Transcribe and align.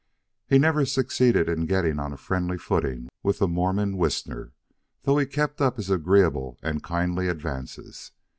He 0.47 0.57
never 0.57 0.83
succeeded 0.83 1.47
in 1.47 1.67
getting 1.67 1.99
on 1.99 2.11
a 2.11 2.17
friendly 2.17 2.57
footing 2.57 3.09
with 3.21 3.37
the 3.37 3.47
Mormon 3.47 3.97
Whisner, 3.97 4.51
though 5.03 5.19
he 5.19 5.27
kept 5.27 5.61
up 5.61 5.77
his 5.77 5.91
agreeable 5.91 6.57
and 6.63 6.81
kindly 6.81 7.27
advances. 7.27 8.09